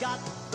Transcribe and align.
got 0.00 0.45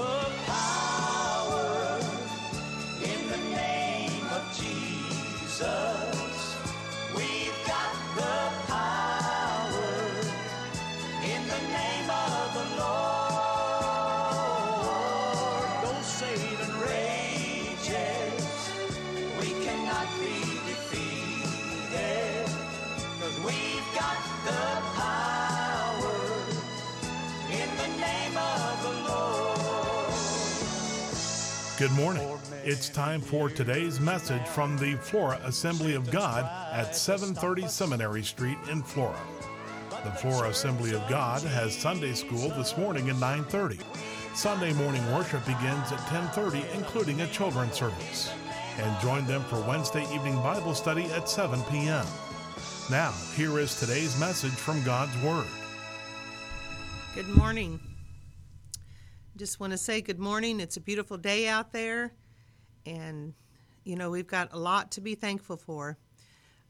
Good 31.82 31.92
morning. 31.94 32.38
It's 32.64 32.90
time 32.90 33.22
for 33.22 33.50
today's 33.50 34.00
message 34.00 34.48
from 34.50 34.78
the 34.78 34.94
Flora 34.98 35.42
Assembly 35.46 35.96
of 35.96 36.12
God 36.12 36.46
at 36.72 36.96
730 36.96 37.68
Seminary 37.68 38.22
Street 38.22 38.60
in 38.70 38.84
Flora. 38.84 39.20
The 40.04 40.12
Flora 40.12 40.50
Assembly 40.50 40.94
of 40.94 41.02
God 41.10 41.42
has 41.42 41.76
Sunday 41.76 42.14
school 42.14 42.50
this 42.50 42.78
morning 42.78 43.10
at 43.10 43.16
9:30. 43.16 43.80
Sunday 44.36 44.74
morning 44.74 45.04
worship 45.12 45.44
begins 45.44 45.92
at 45.92 46.00
10:30 46.02 46.64
including 46.76 47.22
a 47.22 47.28
children's 47.30 47.74
service. 47.74 48.30
And 48.78 49.02
join 49.02 49.26
them 49.26 49.44
for 49.46 49.60
Wednesday 49.62 50.04
evening 50.14 50.36
Bible 50.36 50.76
study 50.76 51.06
at 51.06 51.28
7 51.28 51.64
p.m. 51.72 52.06
Now, 52.92 53.12
here 53.36 53.58
is 53.58 53.80
today's 53.80 54.20
message 54.20 54.52
from 54.52 54.84
God's 54.84 55.18
Word. 55.24 55.48
Good 57.16 57.30
morning. 57.30 57.80
Just 59.38 59.62
want 59.62 59.72
to 59.72 59.78
say 59.78 60.02
good 60.02 60.20
morning. 60.20 60.60
It's 60.60 60.76
a 60.76 60.82
beautiful 60.82 61.16
day 61.16 61.48
out 61.48 61.72
there, 61.72 62.12
and 62.86 63.34
you 63.86 63.96
know, 63.96 64.10
we've 64.10 64.28
got 64.28 64.50
a 64.52 64.60
lot 64.60 64.92
to 64.92 65.02
be 65.02 65.16
thankful 65.16 65.56
for. 65.56 65.98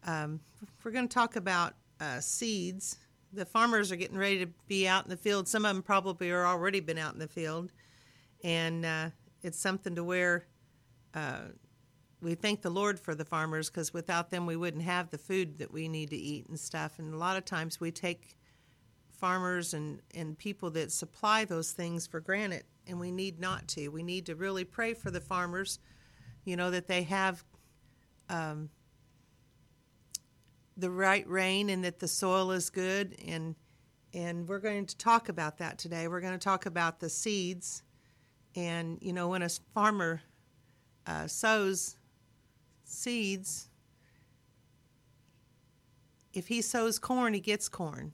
Um, 0.05 0.39
we're 0.83 0.91
going 0.91 1.07
to 1.07 1.13
talk 1.13 1.35
about 1.35 1.73
uh, 1.99 2.19
seeds. 2.19 2.99
The 3.33 3.45
farmers 3.45 3.91
are 3.91 3.95
getting 3.95 4.17
ready 4.17 4.45
to 4.45 4.51
be 4.67 4.87
out 4.87 5.05
in 5.05 5.09
the 5.09 5.17
field. 5.17 5.47
Some 5.47 5.65
of 5.65 5.73
them 5.73 5.81
probably 5.81 6.29
are 6.29 6.45
already 6.45 6.79
been 6.81 6.99
out 6.99 7.13
in 7.13 7.19
the 7.19 7.27
field, 7.27 7.71
and 8.43 8.85
uh, 8.85 9.09
it's 9.41 9.59
something 9.59 9.95
to 9.95 10.03
where 10.03 10.45
uh, 11.15 11.45
we 12.21 12.35
thank 12.35 12.61
the 12.61 12.69
Lord 12.69 12.99
for 12.99 13.15
the 13.15 13.25
farmers 13.25 13.71
because 13.71 13.91
without 13.91 14.29
them, 14.29 14.45
we 14.45 14.55
wouldn't 14.55 14.83
have 14.83 15.09
the 15.09 15.17
food 15.17 15.57
that 15.57 15.73
we 15.73 15.87
need 15.87 16.11
to 16.11 16.17
eat 16.17 16.47
and 16.47 16.59
stuff. 16.59 16.99
And 16.99 17.11
a 17.11 17.17
lot 17.17 17.37
of 17.37 17.43
times, 17.43 17.81
we 17.81 17.89
take 17.89 18.35
farmers 19.21 19.75
and, 19.75 20.01
and 20.15 20.35
people 20.35 20.71
that 20.71 20.91
supply 20.91 21.45
those 21.45 21.71
things 21.71 22.07
for 22.07 22.19
granted, 22.19 22.63
and 22.87 22.99
we 22.99 23.11
need 23.11 23.39
not 23.39 23.67
to. 23.69 23.89
We 23.89 24.01
need 24.01 24.25
to 24.25 24.35
really 24.35 24.63
pray 24.63 24.95
for 24.95 25.11
the 25.11 25.21
farmers, 25.21 25.77
you 26.43 26.57
know, 26.57 26.71
that 26.71 26.87
they 26.87 27.03
have 27.03 27.43
um, 28.29 28.69
the 30.75 30.89
right 30.89 31.27
rain 31.29 31.69
and 31.69 31.83
that 31.83 31.99
the 31.99 32.07
soil 32.07 32.51
is 32.51 32.69
good. 32.71 33.15
And 33.25 33.55
and 34.13 34.49
we're 34.49 34.59
going 34.59 34.87
to 34.87 34.97
talk 34.97 35.29
about 35.29 35.59
that 35.59 35.77
today. 35.77 36.09
We're 36.09 36.19
going 36.19 36.33
to 36.33 36.39
talk 36.39 36.65
about 36.65 36.99
the 36.99 37.07
seeds, 37.07 37.83
and 38.55 38.97
you 39.01 39.13
know, 39.13 39.29
when 39.29 39.43
a 39.43 39.49
farmer 39.73 40.21
uh, 41.05 41.27
sows 41.27 41.95
seeds, 42.83 43.69
if 46.33 46.47
he 46.47 46.61
sows 46.61 46.99
corn, 46.99 47.33
he 47.33 47.39
gets 47.39 47.69
corn. 47.69 48.13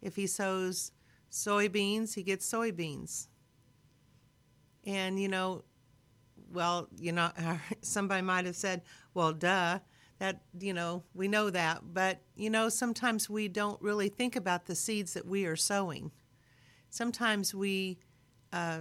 If 0.00 0.16
he 0.16 0.26
sows 0.26 0.92
soybeans, 1.30 2.14
he 2.14 2.22
gets 2.22 2.50
soybeans. 2.50 3.28
And, 4.84 5.20
you 5.20 5.28
know, 5.28 5.64
well, 6.52 6.88
you 6.96 7.12
know, 7.12 7.30
somebody 7.82 8.22
might 8.22 8.46
have 8.46 8.56
said, 8.56 8.82
well, 9.14 9.32
duh, 9.32 9.80
that, 10.18 10.42
you 10.58 10.72
know, 10.72 11.04
we 11.14 11.28
know 11.28 11.50
that. 11.50 11.82
But, 11.92 12.20
you 12.34 12.50
know, 12.50 12.68
sometimes 12.68 13.28
we 13.28 13.48
don't 13.48 13.80
really 13.80 14.08
think 14.08 14.36
about 14.36 14.66
the 14.66 14.74
seeds 14.74 15.14
that 15.14 15.26
we 15.26 15.46
are 15.46 15.56
sowing. 15.56 16.10
Sometimes 16.90 17.54
we 17.54 17.98
uh, 18.52 18.80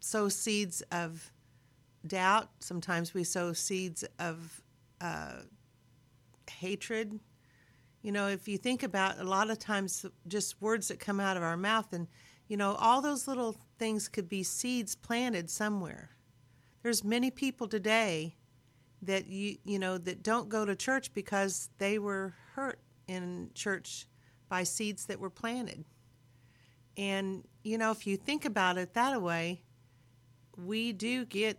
sow 0.00 0.28
seeds 0.28 0.82
of 0.92 1.32
doubt, 2.06 2.50
sometimes 2.60 3.14
we 3.14 3.24
sow 3.24 3.52
seeds 3.52 4.04
of 4.18 4.62
uh, 5.00 5.40
hatred, 6.50 7.18
you 8.08 8.12
know, 8.12 8.28
if 8.28 8.48
you 8.48 8.56
think 8.56 8.82
about 8.84 9.18
a 9.18 9.24
lot 9.24 9.50
of 9.50 9.58
times 9.58 10.06
just 10.26 10.62
words 10.62 10.88
that 10.88 10.98
come 10.98 11.20
out 11.20 11.36
of 11.36 11.42
our 11.42 11.58
mouth, 11.58 11.92
and, 11.92 12.08
you 12.46 12.56
know, 12.56 12.74
all 12.76 13.02
those 13.02 13.28
little 13.28 13.54
things 13.78 14.08
could 14.08 14.30
be 14.30 14.42
seeds 14.42 14.96
planted 14.96 15.50
somewhere. 15.50 16.08
There's 16.82 17.04
many 17.04 17.30
people 17.30 17.68
today 17.68 18.34
that 19.02 19.26
you 19.26 19.58
you 19.62 19.78
know 19.78 19.98
that 19.98 20.22
don't 20.22 20.48
go 20.48 20.64
to 20.64 20.74
church 20.74 21.12
because 21.12 21.68
they 21.76 21.98
were 21.98 22.32
hurt 22.54 22.80
in 23.08 23.50
church 23.52 24.06
by 24.48 24.62
seeds 24.62 25.04
that 25.04 25.20
were 25.20 25.28
planted. 25.28 25.84
And 26.96 27.46
you 27.62 27.76
know, 27.76 27.90
if 27.90 28.06
you 28.06 28.16
think 28.16 28.46
about 28.46 28.78
it 28.78 28.94
that 28.94 29.20
way, 29.20 29.60
we 30.56 30.94
do 30.94 31.26
get 31.26 31.58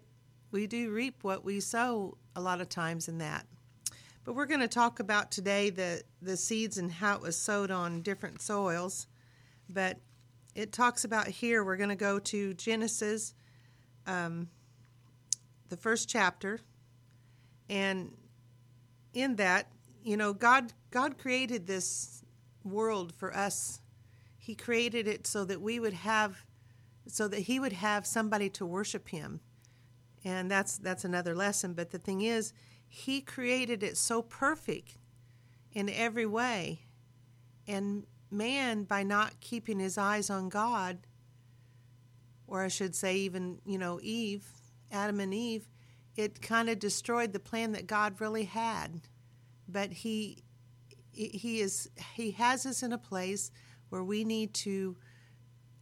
we 0.50 0.66
do 0.66 0.90
reap 0.90 1.24
what 1.24 1.46
we 1.46 1.60
sow 1.60 2.18
a 2.36 2.42
lot 2.42 2.60
of 2.60 2.70
times 2.70 3.08
in 3.08 3.20
that. 3.20 3.46
But 4.30 4.36
we're 4.36 4.46
going 4.46 4.60
to 4.60 4.68
talk 4.68 5.00
about 5.00 5.32
today 5.32 5.72
the, 5.72 6.04
the 6.22 6.38
seeds 6.38 6.78
and 6.78 6.92
how 6.92 7.16
it 7.16 7.22
was 7.24 7.36
sowed 7.36 7.72
on 7.72 8.04
different 8.04 8.44
soils. 8.44 9.08
But 9.68 9.98
it 10.54 10.72
talks 10.72 11.04
about 11.04 11.28
here, 11.28 11.64
we're 11.64 11.78
going 11.78 11.90
to 11.90 11.96
go 11.96 12.20
to 12.20 12.54
Genesis, 12.54 13.34
um, 14.06 14.48
the 15.70 15.78
first 15.78 16.08
chapter. 16.08 16.60
And 17.72 18.16
in 19.16 19.38
that, 19.38 19.72
you 20.04 20.16
know, 20.16 20.34
God, 20.34 20.74
God 20.92 21.18
created 21.18 21.66
this 21.66 22.24
world 22.64 23.16
for 23.16 23.36
us. 23.36 23.82
He 24.38 24.54
created 24.54 25.08
it 25.08 25.26
so 25.26 25.44
that 25.46 25.60
we 25.60 25.80
would 25.80 25.94
have, 25.94 26.38
so 27.08 27.28
that 27.30 27.40
He 27.40 27.60
would 27.60 27.74
have 27.74 28.06
somebody 28.06 28.52
to 28.52 28.66
worship 28.68 29.08
Him. 29.08 29.40
And 30.24 30.52
that's 30.52 30.78
that's 30.78 31.04
another 31.04 31.34
lesson. 31.34 31.74
But 31.74 31.90
the 31.90 31.98
thing 31.98 32.22
is, 32.22 32.54
he 32.90 33.22
created 33.22 33.84
it 33.84 33.96
so 33.96 34.22
perfect 34.22 34.98
in 35.72 35.88
every 35.90 36.26
way. 36.26 36.82
And 37.68 38.08
man, 38.32 38.84
by 38.84 39.04
not 39.04 39.40
keeping 39.40 39.80
his 39.80 39.98
eyes 39.98 40.30
on 40.30 40.50
God, 40.50 40.98
or 42.48 42.64
I 42.64 42.68
should 42.68 42.96
say, 42.96 43.16
even, 43.18 43.60
you 43.64 43.78
know, 43.78 44.00
Eve, 44.02 44.44
Adam 44.92 45.20
and 45.20 45.34
Eve, 45.34 45.70
it 46.16 46.42
kind 46.42 46.68
of 46.68 46.80
destroyed 46.80 47.32
the 47.32 47.40
plan 47.40 47.74
that 47.74 47.86
God 47.86 48.20
really 48.20 48.46
had. 48.46 49.02
But 49.68 49.94
he, 49.94 50.44
he 51.12 51.62
is, 51.62 51.92
he 52.16 52.32
has 52.32 52.66
us 52.66 52.82
in 52.82 52.92
a 52.92 52.98
place 52.98 53.52
where 53.90 54.04
we 54.04 54.24
need 54.24 54.56
to 54.56 54.98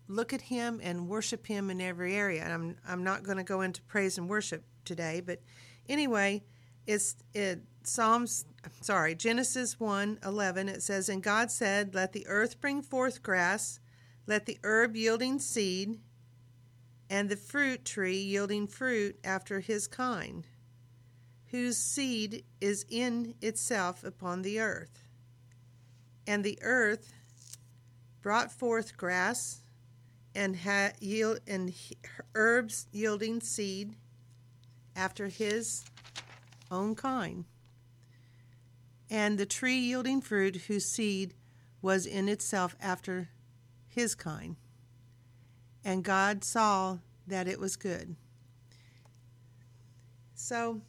look 0.10 0.34
at 0.34 0.42
him 0.42 0.82
and 0.84 1.08
worship 1.08 1.48
him 1.48 1.70
in 1.70 1.80
every 1.80 2.16
area. 2.16 2.44
And 2.44 2.52
I'm, 2.52 2.78
I'm 2.86 3.04
not 3.04 3.24
going 3.24 3.38
to 3.38 3.44
go 3.44 3.62
into 3.62 3.82
praise 3.84 4.18
and 4.18 4.30
worship 4.30 4.66
today, 4.84 5.22
but 5.26 5.42
anyway, 5.88 6.44
it's 6.88 7.16
it 7.34 7.62
Psalms 7.84 8.46
sorry, 8.82 9.16
Genesis 9.16 9.80
1 9.80 10.20
11, 10.24 10.70
it 10.70 10.84
says, 10.84 11.10
And 11.10 11.24
God 11.24 11.52
said, 11.52 11.96
Let 11.96 12.14
the 12.14 12.28
earth 12.28 12.60
bring 12.60 12.82
forth 12.82 13.24
grass, 13.24 13.80
let 14.26 14.46
the 14.46 14.58
herb 14.64 14.96
yielding 14.96 15.40
seed, 15.40 16.00
and 17.10 17.30
the 17.30 17.38
fruit 17.38 17.86
tree 17.86 18.18
yielding 18.18 18.68
fruit 18.68 19.18
after 19.24 19.60
his 19.60 19.88
kind, 19.88 20.46
whose 21.48 21.78
seed 21.78 22.44
is 22.60 22.86
in 22.90 23.36
itself 23.42 24.04
upon 24.04 24.42
the 24.42 24.60
earth. 24.60 25.04
And 26.26 26.44
the 26.44 26.60
earth 26.62 27.14
brought 28.22 28.52
forth 28.52 28.98
grass 28.98 29.62
and 30.36 30.58
ha- 30.58 30.92
yield 31.00 31.40
and 31.48 31.74
herbs 32.36 32.88
yielding 32.92 33.40
seed 33.40 33.96
after 34.96 35.28
his 35.28 35.86
own 36.72 36.96
kind, 36.96 37.46
and 39.10 39.38
the 39.38 39.46
tree 39.46 39.78
yielding 39.78 40.22
fruit 40.22 40.56
whose 40.68 40.86
seed 40.86 41.34
was 41.82 42.06
in 42.06 42.28
itself 42.28 42.76
after 42.82 43.30
his 43.88 44.16
kind. 44.16 44.56
And 45.84 46.04
God 46.04 46.44
saw 46.44 46.98
that 47.28 47.48
it 47.48 47.60
was 47.60 47.76
good. 47.76 48.16
So, 50.36 50.82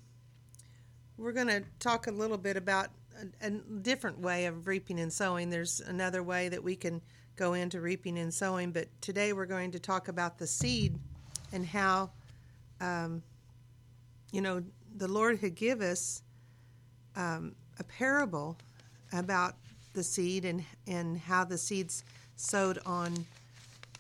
we're 1.16 1.32
going 1.32 1.48
to 1.48 1.64
talk 1.80 2.06
a 2.06 2.12
little 2.12 2.38
bit 2.38 2.56
about 2.56 2.90
a, 3.20 3.46
a, 3.46 3.50
different 3.50 4.20
way 4.20 4.46
of 4.46 4.66
reaping 4.66 5.00
and 5.00 5.12
sowing. 5.12 5.50
There's 5.50 5.80
another 5.80 6.22
way 6.22 6.48
that 6.48 6.62
we 6.62 6.76
can 6.76 7.02
go 7.34 7.54
into 7.54 7.80
reaping 7.80 8.18
and 8.18 8.32
sowing, 8.32 8.72
but 8.72 8.88
today 9.00 9.32
we're 9.32 9.46
going 9.46 9.72
to 9.72 9.78
talk 9.78 10.08
about 10.08 10.38
the 10.38 10.46
seed 10.46 10.98
and 11.52 11.66
how, 11.66 12.10
um, 12.80 13.22
you 14.32 14.40
know, 14.40 14.62
the 14.98 15.08
Lord 15.08 15.38
had 15.38 15.54
give 15.54 15.80
us 15.80 16.22
um, 17.14 17.54
a 17.78 17.84
parable 17.84 18.56
about 19.12 19.54
the 19.94 20.02
seed 20.02 20.44
and 20.44 20.64
and 20.86 21.18
how 21.18 21.44
the 21.44 21.58
seeds 21.58 22.04
sowed 22.36 22.78
on 22.84 23.26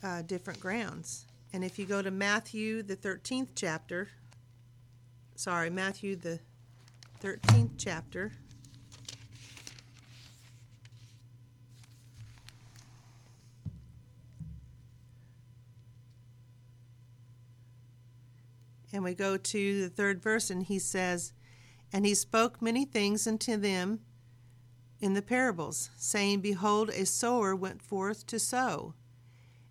uh, 0.02 0.22
different 0.22 0.60
grounds. 0.60 1.24
And 1.52 1.64
if 1.64 1.78
you 1.78 1.86
go 1.86 2.02
to 2.02 2.10
Matthew, 2.10 2.82
the 2.82 2.96
13th 2.96 3.48
chapter, 3.54 4.08
sorry, 5.34 5.70
Matthew, 5.70 6.14
the 6.14 6.38
13th 7.22 7.70
chapter, 7.78 8.32
and 18.98 19.04
we 19.04 19.14
go 19.14 19.36
to 19.36 19.80
the 19.80 19.88
third 19.88 20.20
verse, 20.20 20.50
and 20.50 20.64
he 20.64 20.80
says, 20.80 21.32
And 21.92 22.04
he 22.04 22.16
spoke 22.16 22.60
many 22.60 22.84
things 22.84 23.28
unto 23.28 23.56
them 23.56 24.00
in 24.98 25.14
the 25.14 25.22
parables, 25.22 25.90
saying, 25.96 26.40
Behold, 26.40 26.90
a 26.90 27.06
sower 27.06 27.54
went 27.54 27.80
forth 27.80 28.26
to 28.26 28.40
sow. 28.40 28.94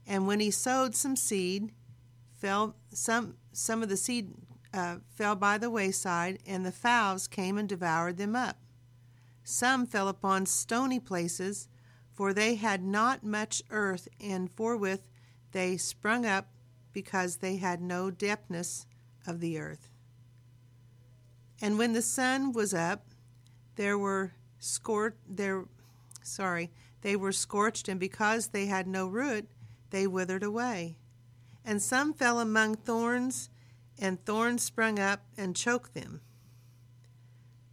And 0.06 0.28
when 0.28 0.40
he 0.40 0.50
sowed 0.50 0.96
some 0.96 1.18
seed, 1.18 1.74
fell 2.38 2.78
some 2.90 3.36
some 3.52 3.84
of 3.84 3.90
the 3.90 3.98
seed 3.98 4.32
uh, 4.74 5.00
fell 5.10 5.36
by 5.36 5.58
the 5.58 5.70
wayside, 5.70 6.40
and 6.48 6.66
the 6.66 6.72
fowls 6.72 7.28
came 7.28 7.58
and 7.58 7.68
devoured 7.68 8.16
them 8.16 8.34
up. 8.34 8.56
Some 9.44 9.86
fell 9.86 10.08
upon 10.08 10.46
stony 10.46 11.02
places, 11.02 11.68
for 12.14 12.34
they 12.34 12.56
had 12.56 12.82
not 12.82 13.26
much 13.26 13.62
earth, 13.72 14.08
and 14.22 14.50
forthwith 14.50 15.10
they 15.52 15.76
sprung 15.76 16.26
up, 16.26 16.48
because 16.94 17.38
they 17.38 17.58
had 17.58 17.82
no 17.82 18.10
depthness 18.10 18.86
of 19.28 19.40
the 19.40 19.60
earth. 19.60 19.90
And 21.62 21.78
when 21.78 21.94
the 21.94 22.02
sun 22.02 22.52
was 22.52 22.74
up, 22.74 23.06
there 23.76 23.98
were 23.98 24.34
scor- 24.60 25.14
there 25.28 25.66
sorry, 26.24 26.72
they 27.02 27.16
were 27.16 27.32
scorched, 27.32 27.88
and 27.88 28.00
because 28.00 28.48
they 28.48 28.66
had 28.66 28.88
no 28.88 29.08
root, 29.08 29.48
they 29.90 30.06
withered 30.08 30.44
away. 30.44 30.98
And 31.64 31.82
some 31.82 32.14
fell 32.14 32.40
among 32.40 32.76
thorns, 32.76 33.50
and 34.00 34.24
thorns 34.26 34.64
sprung 34.64 35.00
up 35.00 35.22
and 35.38 35.56
choked 35.56 35.94
them. 35.94 36.22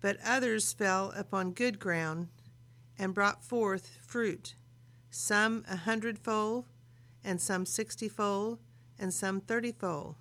But 0.01 0.19
others 0.25 0.73
fell 0.73 1.13
upon 1.17 1.53
good 1.53 1.79
ground 1.79 2.29
and 2.99 3.15
brought 3.15 3.45
forth 3.45 3.99
fruit, 4.07 4.55
some 5.11 5.65
a 5.69 5.77
hundredfold, 5.77 6.67
and 7.25 7.41
some 7.41 7.67
sixtyfold, 7.67 8.59
and 8.99 9.13
some 9.13 9.41
thirtyfold. 9.41 10.17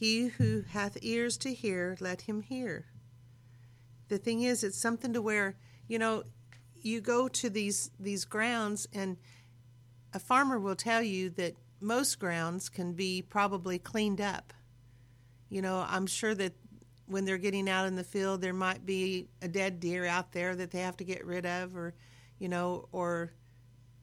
He 0.00 0.28
who 0.28 0.64
hath 0.66 0.96
ears 1.02 1.36
to 1.36 1.52
hear, 1.52 1.94
let 2.00 2.22
him 2.22 2.40
hear. 2.40 2.86
The 4.08 4.16
thing 4.16 4.40
is, 4.40 4.64
it's 4.64 4.80
something 4.80 5.12
to 5.12 5.20
where, 5.20 5.56
you 5.88 5.98
know, 5.98 6.22
you 6.74 7.02
go 7.02 7.28
to 7.28 7.50
these 7.50 7.90
these 8.00 8.24
grounds 8.24 8.88
and 8.94 9.18
a 10.14 10.18
farmer 10.18 10.58
will 10.58 10.74
tell 10.74 11.02
you 11.02 11.28
that 11.28 11.52
most 11.82 12.18
grounds 12.18 12.70
can 12.70 12.94
be 12.94 13.20
probably 13.20 13.78
cleaned 13.78 14.22
up. 14.22 14.54
You 15.50 15.60
know, 15.60 15.84
I'm 15.86 16.06
sure 16.06 16.34
that 16.34 16.54
when 17.04 17.26
they're 17.26 17.36
getting 17.36 17.68
out 17.68 17.86
in 17.86 17.94
the 17.94 18.02
field, 18.02 18.40
there 18.40 18.54
might 18.54 18.86
be 18.86 19.28
a 19.42 19.48
dead 19.48 19.80
deer 19.80 20.06
out 20.06 20.32
there 20.32 20.56
that 20.56 20.70
they 20.70 20.80
have 20.80 20.96
to 20.96 21.04
get 21.04 21.26
rid 21.26 21.44
of, 21.44 21.76
or, 21.76 21.92
you 22.38 22.48
know, 22.48 22.88
or 22.90 23.34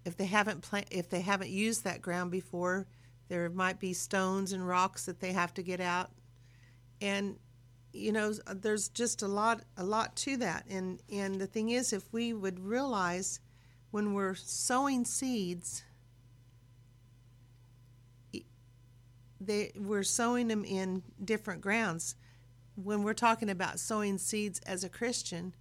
if 0.05 0.15
they 0.15 0.27
haven't 0.27 0.61
pla- 0.61 0.91
if 0.91 1.09
they 1.09 1.21
haven't 1.21 1.49
used 1.49 1.85
that 1.85 2.03
ground 2.03 2.29
before, 2.29 2.85
there 3.27 3.50
might 3.50 3.79
be 3.79 3.94
stones 3.94 4.53
and 4.53 4.68
rocks 4.68 5.06
that 5.06 5.19
they 5.19 5.33
have 5.33 5.53
to 5.56 5.63
get 5.63 5.79
out, 5.79 6.12
and 7.01 7.38
you 7.94 8.12
know, 8.12 8.33
there's 8.53 8.89
just 8.89 9.21
a 9.21 9.27
lot 9.27 9.62
a 9.77 9.83
lot 9.83 10.15
to 10.18 10.38
that. 10.38 10.65
And 10.69 11.01
and 11.12 11.39
the 11.39 11.47
thing 11.47 11.69
is, 11.69 11.94
if 11.94 12.12
we 12.13 12.33
would 12.33 12.59
realize 12.59 13.39
when 13.91 14.13
we're 14.13 14.35
sowing 14.35 15.06
seeds, 15.06 15.83
they 19.39 19.71
we're 19.75 20.03
sowing 20.03 20.47
them 20.47 20.63
in 20.63 21.03
different 21.23 21.62
grounds. 21.62 22.15
When 22.75 23.03
we're 23.03 23.13
talking 23.13 23.50
about 23.50 23.80
sowing 23.80 24.18
seeds 24.19 24.59
as 24.68 24.83
a 24.83 24.89
Christian, 24.89 25.56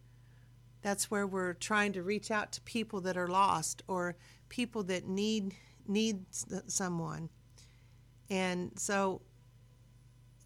that's 0.82 1.10
where 1.10 1.26
we're 1.26 1.54
trying 1.54 1.92
to 1.94 2.02
reach 2.02 2.30
out 2.30 2.52
to 2.52 2.60
people 2.62 3.00
that 3.02 3.16
are 3.16 3.28
lost 3.28 3.82
or 3.88 4.16
people 4.48 4.82
that 4.84 5.06
need 5.06 5.54
need 5.88 6.26
someone. 6.66 7.30
And 8.30 8.72
so 8.76 9.22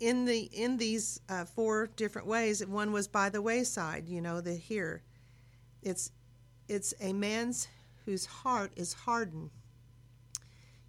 in 0.00 0.24
the 0.24 0.50
in 0.52 0.78
these 0.78 1.20
uh, 1.28 1.44
four 1.44 1.88
different 1.96 2.26
ways, 2.26 2.64
one 2.66 2.92
was 2.92 3.06
by 3.06 3.28
the 3.28 3.42
wayside, 3.42 4.08
you 4.08 4.20
know, 4.20 4.40
the 4.40 4.54
here. 4.54 5.02
It's 5.82 6.12
it's 6.68 6.94
a 7.00 7.12
man's 7.12 7.68
whose 8.04 8.26
heart 8.26 8.72
is 8.76 8.92
hardened. 8.92 9.50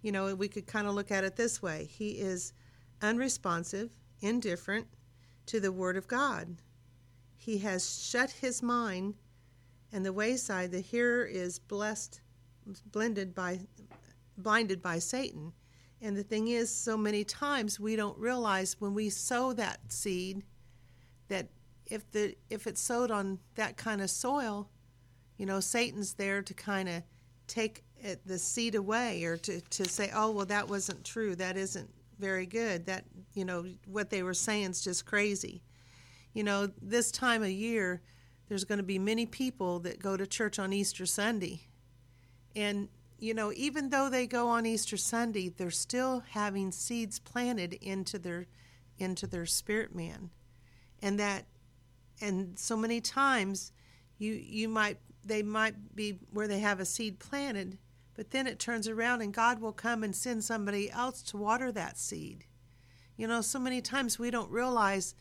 You 0.00 0.12
know, 0.12 0.34
we 0.34 0.48
could 0.48 0.66
kind 0.66 0.86
of 0.86 0.94
look 0.94 1.10
at 1.10 1.24
it 1.24 1.36
this 1.36 1.62
way. 1.62 1.84
He 1.84 2.12
is 2.12 2.52
unresponsive, 3.00 3.90
indifferent 4.20 4.86
to 5.46 5.60
the 5.60 5.72
word 5.72 5.96
of 5.96 6.08
God. 6.08 6.56
He 7.36 7.58
has 7.58 8.04
shut 8.08 8.30
his 8.30 8.62
mind, 8.62 9.14
and 9.92 10.04
the 10.04 10.12
wayside, 10.12 10.70
the 10.70 10.80
hearer 10.80 11.24
is 11.24 11.58
blessed, 11.58 12.20
blended 12.86 13.34
by, 13.34 13.60
blinded 14.38 14.80
by 14.80 14.98
Satan. 14.98 15.52
And 16.02 16.16
the 16.16 16.24
thing 16.24 16.48
is, 16.48 16.68
so 16.68 16.96
many 16.96 17.22
times 17.22 17.78
we 17.78 17.94
don't 17.94 18.18
realize 18.18 18.76
when 18.80 18.92
we 18.92 19.08
sow 19.08 19.52
that 19.52 19.80
seed 19.88 20.42
that 21.28 21.48
if 21.86 22.10
the 22.10 22.34
if 22.50 22.66
it's 22.66 22.80
sowed 22.80 23.10
on 23.10 23.38
that 23.54 23.76
kind 23.76 24.02
of 24.02 24.10
soil, 24.10 24.68
you 25.38 25.46
know, 25.46 25.60
Satan's 25.60 26.14
there 26.14 26.42
to 26.42 26.54
kind 26.54 26.88
of 26.88 27.02
take 27.46 27.84
it, 27.98 28.26
the 28.26 28.38
seed 28.38 28.74
away 28.74 29.24
or 29.24 29.36
to, 29.36 29.60
to 29.60 29.88
say, 29.88 30.10
oh, 30.14 30.30
well, 30.30 30.46
that 30.46 30.68
wasn't 30.68 31.04
true. 31.04 31.34
That 31.36 31.56
isn't 31.56 31.88
very 32.18 32.46
good. 32.46 32.86
That, 32.86 33.04
you 33.34 33.44
know, 33.44 33.64
what 33.86 34.10
they 34.10 34.22
were 34.22 34.34
saying 34.34 34.70
is 34.70 34.82
just 34.82 35.06
crazy. 35.06 35.62
You 36.32 36.44
know, 36.44 36.68
this 36.80 37.10
time 37.10 37.42
of 37.42 37.50
year, 37.50 38.02
there's 38.48 38.64
going 38.64 38.78
to 38.78 38.84
be 38.84 38.98
many 38.98 39.26
people 39.26 39.78
that 39.80 40.00
go 40.00 40.16
to 40.16 40.26
church 40.26 40.58
on 40.58 40.72
Easter 40.72 41.06
Sunday. 41.06 41.60
And 42.56 42.88
you 43.22 43.34
know, 43.34 43.52
even 43.54 43.90
though 43.90 44.10
they 44.10 44.26
go 44.26 44.48
on 44.48 44.66
Easter 44.66 44.96
Sunday, 44.96 45.48
they're 45.48 45.70
still 45.70 46.24
having 46.30 46.72
seeds 46.72 47.20
planted 47.20 47.74
into 47.74 48.18
their 48.18 48.48
into 48.98 49.28
their 49.28 49.46
spirit 49.46 49.94
man. 49.94 50.30
And 51.00 51.20
that 51.20 51.46
and 52.20 52.58
so 52.58 52.76
many 52.76 53.00
times 53.00 53.70
you 54.18 54.32
you 54.32 54.68
might 54.68 54.98
they 55.24 55.40
might 55.40 55.94
be 55.94 56.18
where 56.32 56.48
they 56.48 56.58
have 56.58 56.80
a 56.80 56.84
seed 56.84 57.20
planted, 57.20 57.78
but 58.16 58.32
then 58.32 58.48
it 58.48 58.58
turns 58.58 58.88
around 58.88 59.22
and 59.22 59.32
God 59.32 59.60
will 59.60 59.72
come 59.72 60.02
and 60.02 60.16
send 60.16 60.42
somebody 60.42 60.90
else 60.90 61.22
to 61.22 61.36
water 61.36 61.70
that 61.70 61.98
seed. 61.98 62.46
You 63.16 63.28
know, 63.28 63.40
so 63.40 63.60
many 63.60 63.80
times 63.80 64.18
we 64.18 64.32
don't 64.32 64.50
realize 64.50 65.14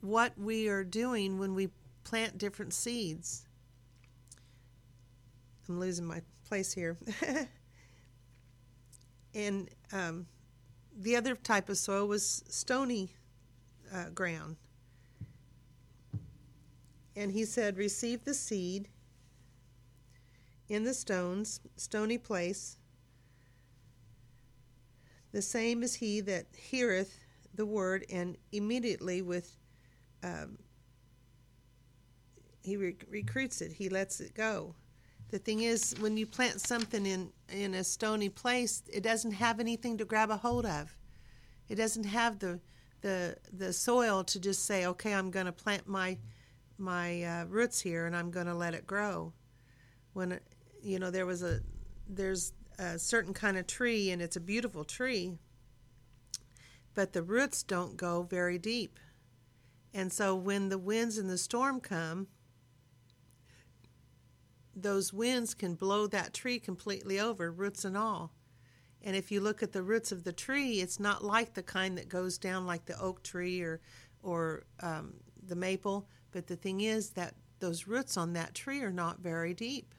what 0.00 0.32
we 0.38 0.66
are 0.68 0.82
doing 0.82 1.38
when 1.38 1.54
we 1.54 1.68
plant 2.04 2.38
different 2.38 2.72
seeds. 2.72 3.46
I'm 5.68 5.78
losing 5.78 6.06
my 6.06 6.22
place 6.50 6.72
here. 6.72 6.96
and 9.36 9.68
um, 9.92 10.26
the 10.98 11.14
other 11.14 11.36
type 11.36 11.68
of 11.68 11.78
soil 11.78 12.08
was 12.08 12.42
stony 12.48 13.14
uh, 13.94 14.08
ground. 14.12 14.56
And 17.14 17.30
he 17.30 17.44
said, 17.44 17.76
Receive 17.76 18.24
the 18.24 18.34
seed 18.34 18.88
in 20.68 20.82
the 20.82 20.92
stones, 20.92 21.60
stony 21.76 22.18
place. 22.18 22.78
The 25.30 25.42
same 25.42 25.84
is 25.84 25.94
he 25.94 26.20
that 26.22 26.46
heareth 26.56 27.16
the 27.54 27.64
word, 27.64 28.04
and 28.10 28.36
immediately 28.50 29.22
with 29.22 29.56
um, 30.24 30.58
he 32.64 32.76
rec- 32.76 33.06
recruits 33.08 33.60
it, 33.60 33.70
he 33.70 33.88
lets 33.88 34.18
it 34.18 34.34
go. 34.34 34.74
The 35.30 35.38
thing 35.38 35.62
is, 35.62 35.94
when 36.00 36.16
you 36.16 36.26
plant 36.26 36.60
something 36.60 37.06
in, 37.06 37.30
in 37.48 37.74
a 37.74 37.84
stony 37.84 38.28
place, 38.28 38.82
it 38.92 39.02
doesn't 39.02 39.32
have 39.32 39.60
anything 39.60 39.96
to 39.98 40.04
grab 40.04 40.30
a 40.30 40.36
hold 40.36 40.66
of. 40.66 40.96
It 41.68 41.76
doesn't 41.76 42.04
have 42.04 42.40
the 42.40 42.60
the 43.02 43.36
the 43.52 43.72
soil 43.72 44.24
to 44.24 44.38
just 44.38 44.66
say, 44.66 44.86
okay, 44.86 45.14
I'm 45.14 45.30
going 45.30 45.46
to 45.46 45.52
plant 45.52 45.88
my 45.88 46.18
my 46.78 47.22
uh, 47.22 47.44
roots 47.44 47.80
here 47.80 48.06
and 48.06 48.16
I'm 48.16 48.30
going 48.30 48.46
to 48.46 48.54
let 48.54 48.74
it 48.74 48.86
grow. 48.86 49.32
When 50.12 50.40
you 50.82 50.98
know 50.98 51.10
there 51.10 51.26
was 51.26 51.42
a 51.42 51.60
there's 52.08 52.52
a 52.78 52.98
certain 52.98 53.32
kind 53.32 53.56
of 53.56 53.66
tree 53.66 54.10
and 54.10 54.20
it's 54.20 54.36
a 54.36 54.40
beautiful 54.40 54.84
tree, 54.84 55.38
but 56.94 57.12
the 57.12 57.22
roots 57.22 57.62
don't 57.62 57.96
go 57.96 58.22
very 58.22 58.58
deep. 58.58 58.98
And 59.94 60.12
so 60.12 60.34
when 60.34 60.68
the 60.68 60.78
winds 60.78 61.18
and 61.18 61.30
the 61.30 61.38
storm 61.38 61.80
come, 61.80 62.28
those 64.74 65.12
winds 65.12 65.54
can 65.54 65.74
blow 65.74 66.06
that 66.06 66.32
tree 66.34 66.58
completely 66.58 67.18
over, 67.18 67.50
roots 67.50 67.84
and 67.84 67.96
all. 67.96 68.32
And 69.02 69.16
if 69.16 69.32
you 69.32 69.40
look 69.40 69.62
at 69.62 69.72
the 69.72 69.82
roots 69.82 70.12
of 70.12 70.24
the 70.24 70.32
tree, 70.32 70.80
it's 70.80 71.00
not 71.00 71.24
like 71.24 71.54
the 71.54 71.62
kind 71.62 71.96
that 71.96 72.08
goes 72.08 72.38
down 72.38 72.66
like 72.66 72.84
the 72.84 73.00
oak 73.00 73.22
tree 73.22 73.62
or 73.62 73.80
or 74.22 74.64
um, 74.80 75.14
the 75.46 75.56
maple. 75.56 76.06
But 76.32 76.46
the 76.46 76.56
thing 76.56 76.82
is 76.82 77.10
that 77.10 77.34
those 77.60 77.86
roots 77.86 78.16
on 78.16 78.34
that 78.34 78.54
tree 78.54 78.82
are 78.82 78.92
not 78.92 79.20
very 79.20 79.54
deep. 79.54 79.94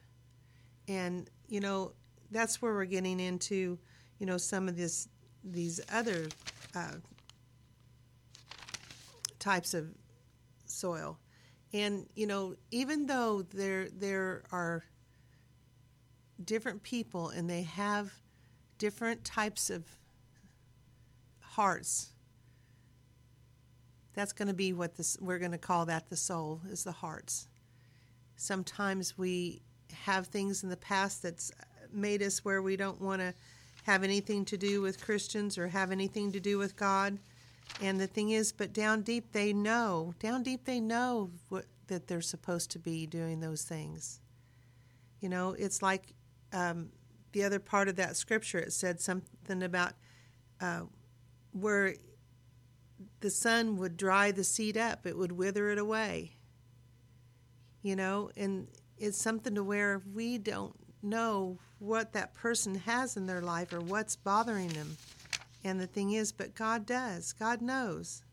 And 0.88 1.28
you 1.48 1.60
know, 1.60 1.92
that's 2.30 2.62
where 2.62 2.72
we're 2.72 2.84
getting 2.84 3.20
into, 3.20 3.78
you 4.18 4.26
know, 4.26 4.38
some 4.38 4.68
of 4.68 4.76
this 4.76 5.08
these 5.44 5.80
other 5.92 6.28
uh, 6.74 6.94
types 9.38 9.74
of 9.74 9.88
soil, 10.66 11.18
and 11.72 12.06
you 12.14 12.26
know, 12.26 12.54
even 12.70 13.06
though 13.06 13.42
there 13.42 13.88
there 13.90 14.42
are 14.52 14.84
different 16.44 16.82
people 16.82 17.28
and 17.30 17.48
they 17.48 17.62
have 17.62 18.12
different 18.78 19.24
types 19.24 19.70
of 19.70 19.84
hearts. 21.40 22.12
That's 24.14 24.32
going 24.32 24.48
to 24.48 24.54
be 24.54 24.72
what 24.72 24.96
this 24.96 25.16
we're 25.20 25.38
going 25.38 25.52
to 25.52 25.58
call 25.58 25.86
that 25.86 26.08
the 26.10 26.16
soul 26.16 26.60
is 26.68 26.84
the 26.84 26.92
hearts. 26.92 27.48
Sometimes 28.36 29.16
we 29.16 29.62
have 29.92 30.26
things 30.26 30.62
in 30.62 30.68
the 30.68 30.76
past 30.76 31.22
that's 31.22 31.52
made 31.92 32.22
us 32.22 32.44
where 32.44 32.62
we 32.62 32.76
don't 32.76 33.00
want 33.00 33.20
to 33.20 33.34
have 33.84 34.02
anything 34.02 34.44
to 34.46 34.56
do 34.56 34.80
with 34.80 35.04
Christians 35.04 35.58
or 35.58 35.68
have 35.68 35.90
anything 35.90 36.32
to 36.32 36.40
do 36.40 36.58
with 36.58 36.76
God. 36.76 37.18
And 37.80 38.00
the 38.00 38.06
thing 38.06 38.30
is, 38.30 38.52
but 38.52 38.72
down 38.72 39.02
deep 39.02 39.32
they 39.32 39.52
know, 39.52 40.14
down 40.20 40.42
deep 40.42 40.64
they 40.64 40.80
know 40.80 41.30
what, 41.48 41.64
that 41.88 42.06
they're 42.06 42.20
supposed 42.20 42.70
to 42.72 42.78
be 42.78 43.06
doing 43.06 43.40
those 43.40 43.62
things. 43.62 44.20
You 45.20 45.28
know, 45.28 45.54
it's 45.58 45.82
like 45.82 46.14
um, 46.52 46.90
the 47.32 47.44
other 47.44 47.58
part 47.58 47.88
of 47.88 47.96
that 47.96 48.16
scripture. 48.16 48.58
It 48.58 48.72
said 48.72 49.00
something 49.00 49.62
about 49.62 49.92
uh, 50.60 50.82
where 51.52 51.94
the 53.20 53.30
sun 53.30 53.76
would 53.76 53.96
dry 53.96 54.30
the 54.30 54.44
seed 54.44 54.76
up, 54.76 55.06
it 55.06 55.16
would 55.16 55.32
wither 55.32 55.70
it 55.70 55.78
away. 55.78 56.32
You 57.82 57.96
know, 57.96 58.30
and 58.36 58.68
it's 58.98 59.18
something 59.18 59.54
to 59.56 59.64
where 59.64 60.02
we 60.14 60.38
don't 60.38 60.74
know 61.02 61.58
what 61.78 62.12
that 62.12 62.32
person 62.34 62.76
has 62.76 63.16
in 63.16 63.26
their 63.26 63.40
life 63.40 63.72
or 63.72 63.80
what's 63.80 64.14
bothering 64.14 64.68
them. 64.68 64.96
And 65.64 65.80
the 65.80 65.86
thing 65.86 66.12
is, 66.12 66.32
but 66.32 66.54
God 66.54 66.86
does. 66.86 67.32
God 67.32 67.62
knows. 67.62 68.24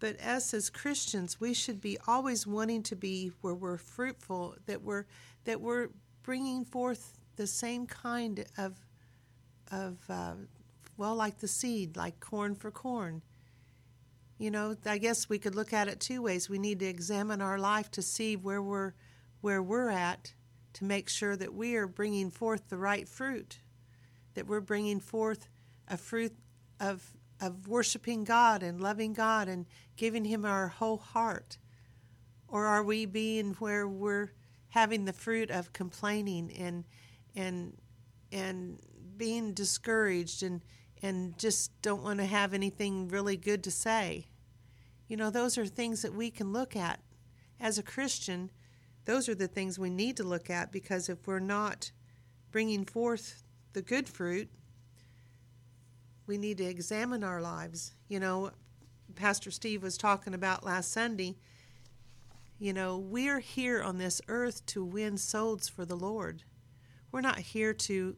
But 0.00 0.20
us 0.20 0.52
as 0.52 0.70
Christians, 0.70 1.40
we 1.40 1.54
should 1.54 1.80
be 1.80 1.96
always 2.06 2.46
wanting 2.46 2.82
to 2.84 2.96
be 2.96 3.32
where 3.40 3.54
we're 3.54 3.76
fruitful, 3.76 4.56
that 4.66 4.82
we're 4.82 5.06
that 5.44 5.60
we're 5.60 5.90
bringing 6.22 6.64
forth 6.64 7.18
the 7.36 7.46
same 7.46 7.86
kind 7.86 8.44
of 8.58 8.84
of 9.70 9.98
uh, 10.08 10.34
well, 10.96 11.14
like 11.14 11.38
the 11.38 11.48
seed, 11.48 11.96
like 11.96 12.20
corn 12.20 12.54
for 12.54 12.70
corn. 12.70 13.22
You 14.38 14.50
know, 14.50 14.76
I 14.84 14.98
guess 14.98 15.28
we 15.28 15.38
could 15.38 15.54
look 15.54 15.72
at 15.72 15.88
it 15.88 16.00
two 16.00 16.22
ways. 16.22 16.48
We 16.48 16.58
need 16.58 16.80
to 16.80 16.86
examine 16.86 17.40
our 17.40 17.58
life 17.58 17.90
to 17.92 18.02
see 18.02 18.34
where 18.34 18.62
we're 18.62 18.94
where 19.40 19.62
we're 19.62 19.90
at 19.90 20.34
to 20.74 20.84
make 20.84 21.08
sure 21.08 21.36
that 21.36 21.54
we 21.54 21.76
are 21.76 21.86
bringing 21.86 22.30
forth 22.30 22.68
the 22.68 22.78
right 22.78 23.08
fruit, 23.08 23.58
that 24.34 24.46
we're 24.46 24.60
bringing 24.60 25.00
forth 25.00 25.48
a 25.88 25.96
fruit 25.96 26.34
of 26.80 27.02
of 27.40 27.66
worshiping 27.66 28.22
God 28.22 28.62
and 28.62 28.80
loving 28.80 29.12
God 29.12 29.48
and 29.48 29.66
giving 29.96 30.24
Him 30.24 30.44
our 30.44 30.68
whole 30.68 30.98
heart, 30.98 31.58
or 32.46 32.66
are 32.66 32.84
we 32.84 33.04
being 33.04 33.54
where 33.54 33.88
we're 33.88 34.30
having 34.68 35.04
the 35.04 35.12
fruit 35.12 35.50
of 35.50 35.72
complaining 35.72 36.50
and 36.56 36.84
and 37.34 37.76
and 38.30 38.78
being 39.16 39.52
discouraged 39.52 40.42
and 40.42 40.62
and 41.02 41.36
just 41.36 41.70
don't 41.82 42.02
want 42.02 42.20
to 42.20 42.26
have 42.26 42.54
anything 42.54 43.08
really 43.08 43.36
good 43.36 43.64
to 43.64 43.70
say. 43.70 44.26
You 45.08 45.16
know, 45.16 45.30
those 45.30 45.58
are 45.58 45.66
things 45.66 46.02
that 46.02 46.14
we 46.14 46.30
can 46.30 46.52
look 46.52 46.76
at 46.76 47.00
as 47.60 47.76
a 47.76 47.82
Christian. 47.82 48.50
Those 49.04 49.28
are 49.28 49.34
the 49.34 49.48
things 49.48 49.78
we 49.78 49.90
need 49.90 50.16
to 50.18 50.24
look 50.24 50.48
at 50.48 50.70
because 50.70 51.08
if 51.08 51.26
we're 51.26 51.40
not 51.40 51.90
bringing 52.50 52.84
forth 52.84 53.42
the 53.72 53.82
good 53.82 54.08
fruit, 54.08 54.48
we 56.26 56.38
need 56.38 56.58
to 56.58 56.64
examine 56.64 57.24
our 57.24 57.40
lives. 57.40 57.94
You 58.08 58.20
know, 58.20 58.50
Pastor 59.14 59.50
Steve 59.50 59.82
was 59.82 59.96
talking 59.96 60.34
about 60.34 60.64
last 60.64 60.92
Sunday. 60.92 61.36
You 62.58 62.72
know, 62.72 62.96
we're 62.98 63.40
here 63.40 63.82
on 63.82 63.98
this 63.98 64.20
earth 64.28 64.64
to 64.66 64.84
win 64.84 65.18
souls 65.18 65.68
for 65.68 65.84
the 65.84 65.96
Lord. 65.96 66.44
We're 67.10 67.20
not 67.20 67.38
here 67.38 67.74
to, 67.74 68.16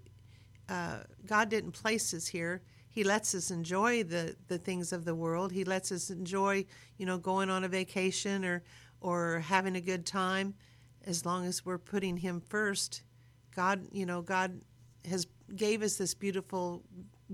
uh, 0.69 0.99
God 1.27 1.49
didn't 1.49 1.73
place 1.73 2.13
us 2.13 2.27
here. 2.27 2.63
He 2.89 3.03
lets 3.03 3.35
us 3.35 3.51
enjoy 3.51 4.05
the, 4.05 4.37
the 4.47 4.59
things 4.59 4.93
of 4.93 5.05
the 5.05 5.15
world. 5.15 5.51
He 5.51 5.65
lets 5.65 5.91
us 5.91 6.11
enjoy, 6.11 6.67
you 6.97 7.07
know, 7.07 7.19
going 7.19 7.51
on 7.51 7.65
a 7.65 7.69
vacation 7.69 8.45
or, 8.45 8.63
or 9.01 9.41
having 9.41 9.75
a 9.75 9.81
good 9.81 10.07
time 10.07 10.55
as 11.05 11.27
long 11.27 11.45
as 11.47 11.65
we're 11.65 11.79
putting 11.79 12.19
Him 12.19 12.41
first. 12.41 13.03
God, 13.57 13.87
you 13.91 14.07
know, 14.07 14.23
God 14.23 14.61
has 15.09 15.27
gave 15.57 15.83
us 15.83 15.97
this 15.97 16.15
beautiful 16.15 16.83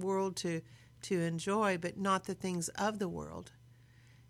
world 0.00 0.36
to 0.36 0.60
to 1.02 1.20
enjoy, 1.20 1.78
but 1.78 1.96
not 1.96 2.24
the 2.24 2.34
things 2.34 2.68
of 2.70 2.98
the 2.98 3.08
world. 3.08 3.52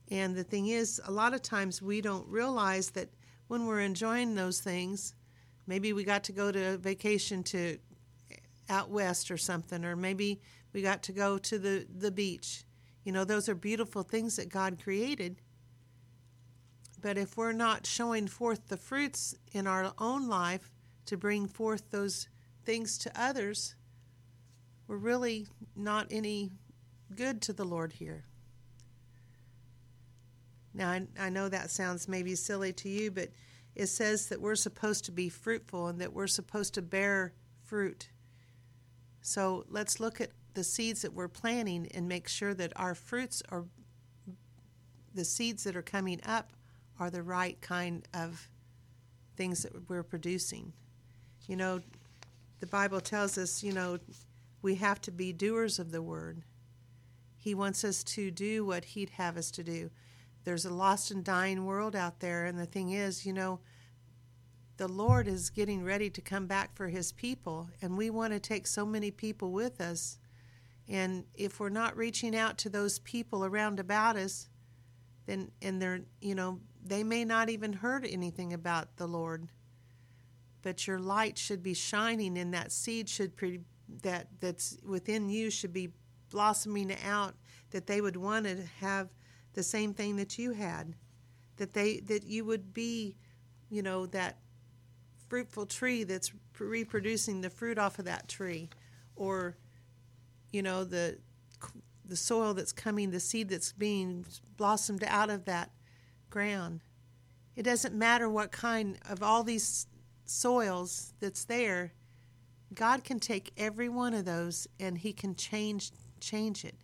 And 0.08 0.36
the 0.36 0.44
thing 0.44 0.68
is, 0.68 1.00
a 1.04 1.10
lot 1.10 1.34
of 1.34 1.42
times 1.42 1.82
we 1.82 2.00
don't 2.00 2.26
realize 2.28 2.90
that 2.90 3.08
when 3.48 3.66
we're 3.66 3.80
enjoying 3.80 4.36
those 4.36 4.60
things, 4.60 5.14
Maybe 5.70 5.92
we 5.92 6.02
got 6.02 6.24
to 6.24 6.32
go 6.32 6.50
to 6.50 6.78
vacation 6.78 7.44
to 7.44 7.78
out 8.68 8.90
west 8.90 9.30
or 9.30 9.36
something, 9.36 9.84
or 9.84 9.94
maybe 9.94 10.40
we 10.72 10.82
got 10.82 11.04
to 11.04 11.12
go 11.12 11.38
to 11.38 11.60
the, 11.60 11.86
the 11.96 12.10
beach. 12.10 12.64
You 13.04 13.12
know, 13.12 13.24
those 13.24 13.48
are 13.48 13.54
beautiful 13.54 14.02
things 14.02 14.34
that 14.34 14.48
God 14.48 14.82
created. 14.82 15.36
But 17.00 17.16
if 17.16 17.36
we're 17.36 17.52
not 17.52 17.86
showing 17.86 18.26
forth 18.26 18.66
the 18.66 18.76
fruits 18.76 19.36
in 19.52 19.68
our 19.68 19.92
own 19.98 20.28
life 20.28 20.72
to 21.06 21.16
bring 21.16 21.46
forth 21.46 21.88
those 21.92 22.26
things 22.64 22.98
to 22.98 23.12
others, 23.14 23.76
we're 24.90 24.96
really 24.96 25.46
not 25.76 26.08
any 26.10 26.50
good 27.14 27.40
to 27.40 27.52
the 27.52 27.62
Lord 27.64 27.92
here. 27.92 28.24
Now, 30.74 30.90
I, 30.90 31.06
I 31.16 31.30
know 31.30 31.48
that 31.48 31.70
sounds 31.70 32.08
maybe 32.08 32.34
silly 32.34 32.72
to 32.72 32.88
you, 32.88 33.12
but 33.12 33.28
it 33.76 33.86
says 33.86 34.26
that 34.30 34.40
we're 34.40 34.56
supposed 34.56 35.04
to 35.04 35.12
be 35.12 35.28
fruitful 35.28 35.86
and 35.86 36.00
that 36.00 36.12
we're 36.12 36.26
supposed 36.26 36.74
to 36.74 36.82
bear 36.82 37.34
fruit. 37.62 38.08
So 39.22 39.64
let's 39.68 40.00
look 40.00 40.20
at 40.20 40.30
the 40.54 40.64
seeds 40.64 41.02
that 41.02 41.14
we're 41.14 41.28
planting 41.28 41.86
and 41.94 42.08
make 42.08 42.26
sure 42.26 42.52
that 42.54 42.72
our 42.74 42.96
fruits 42.96 43.44
are 43.48 43.66
the 45.14 45.24
seeds 45.24 45.62
that 45.62 45.76
are 45.76 45.82
coming 45.82 46.20
up 46.26 46.50
are 46.98 47.10
the 47.10 47.22
right 47.22 47.60
kind 47.60 48.08
of 48.12 48.48
things 49.36 49.62
that 49.62 49.88
we're 49.88 50.02
producing. 50.02 50.72
You 51.46 51.54
know, 51.54 51.80
the 52.58 52.66
Bible 52.66 53.00
tells 53.00 53.38
us, 53.38 53.62
you 53.62 53.72
know, 53.72 54.00
we 54.62 54.76
have 54.76 55.00
to 55.02 55.10
be 55.10 55.32
doers 55.32 55.78
of 55.78 55.92
the 55.92 56.02
word. 56.02 56.42
He 57.36 57.54
wants 57.54 57.84
us 57.84 58.04
to 58.04 58.30
do 58.30 58.64
what 58.64 58.84
he'd 58.84 59.10
have 59.10 59.36
us 59.36 59.50
to 59.52 59.62
do 59.62 59.90
there's 60.44 60.64
a 60.64 60.72
lost 60.72 61.10
and 61.10 61.24
dying 61.24 61.66
world 61.66 61.94
out 61.94 62.20
there. 62.20 62.46
And 62.46 62.58
the 62.58 62.66
thing 62.66 62.90
is, 62.90 63.26
you 63.26 63.32
know, 63.32 63.60
the 64.76 64.88
Lord 64.88 65.28
is 65.28 65.50
getting 65.50 65.84
ready 65.84 66.08
to 66.10 66.20
come 66.22 66.46
back 66.46 66.74
for 66.74 66.88
his 66.88 67.12
people, 67.12 67.68
and 67.82 67.98
we 67.98 68.08
want 68.08 68.32
to 68.32 68.40
take 68.40 68.66
so 68.66 68.86
many 68.86 69.10
people 69.10 69.52
with 69.52 69.80
us. 69.80 70.18
And 70.88 71.24
if 71.34 71.60
we're 71.60 71.68
not 71.68 71.96
reaching 71.96 72.34
out 72.34 72.56
to 72.58 72.70
those 72.70 72.98
people 73.00 73.44
around 73.44 73.78
about 73.78 74.16
us, 74.16 74.48
then 75.26 75.50
and 75.60 75.80
they're 75.80 76.00
you 76.22 76.34
know 76.34 76.60
they 76.82 77.04
may 77.04 77.26
not 77.26 77.50
even 77.50 77.74
heard 77.74 78.06
anything 78.06 78.54
about 78.54 78.96
the 78.96 79.06
Lord. 79.06 79.48
But 80.62 80.86
your 80.86 80.98
light 80.98 81.36
should 81.36 81.62
be 81.62 81.74
shining, 81.74 82.38
and 82.38 82.52
that 82.54 82.72
seed 82.72 83.08
should 83.08 83.36
pre, 83.36 83.60
that 84.02 84.28
that's 84.40 84.78
within 84.84 85.28
you 85.28 85.50
should 85.50 85.72
be 85.72 85.90
blossoming 86.30 86.94
out. 87.04 87.34
That 87.70 87.86
they 87.86 88.00
would 88.00 88.16
want 88.16 88.46
to 88.46 88.64
have 88.80 89.08
the 89.52 89.62
same 89.62 89.94
thing 89.94 90.16
that 90.16 90.38
you 90.38 90.52
had. 90.52 90.94
That 91.56 91.72
they 91.72 92.00
that 92.00 92.24
you 92.24 92.44
would 92.44 92.72
be 92.72 93.16
you 93.68 93.82
know 93.82 94.06
that 94.06 94.38
fruitful 95.28 95.66
tree 95.66 96.04
that's 96.04 96.32
reproducing 96.58 97.40
the 97.40 97.50
fruit 97.50 97.78
off 97.78 97.98
of 97.98 98.04
that 98.06 98.28
tree. 98.28 98.70
Or 99.16 99.56
you 100.52 100.62
know 100.62 100.84
the 100.84 101.18
the 102.04 102.16
soil 102.16 102.54
that's 102.54 102.72
coming 102.72 103.10
the 103.10 103.20
seed 103.20 103.48
that's 103.48 103.72
being 103.72 104.26
blossomed 104.56 105.04
out 105.06 105.30
of 105.30 105.44
that 105.44 105.70
ground. 106.28 106.80
It 107.54 107.62
doesn't 107.62 107.94
matter 107.94 108.28
what 108.28 108.52
kind 108.52 108.98
of 109.08 109.22
all 109.22 109.44
these 109.44 109.86
soils 110.24 111.12
that's 111.20 111.44
there 111.44 111.92
god 112.74 113.04
can 113.04 113.18
take 113.18 113.52
every 113.56 113.88
one 113.88 114.14
of 114.14 114.24
those 114.24 114.66
and 114.78 114.98
he 114.98 115.12
can 115.12 115.34
change 115.34 115.90
change 116.20 116.64
it 116.64 116.76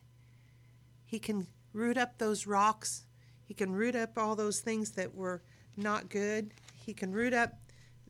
he 1.07 1.19
can 1.19 1.47
root 1.73 1.97
up 1.97 2.19
those 2.19 2.47
rocks. 2.47 3.05
He 3.45 3.55
can 3.55 3.71
root 3.73 3.95
up 3.95 4.19
all 4.19 4.35
those 4.35 4.61
things 4.61 4.91
that 4.93 5.15
were 5.15 5.43
not 5.77 6.09
good. 6.09 6.53
He 6.85 6.93
can 6.93 7.13
root 7.13 7.33
up, 7.33 7.53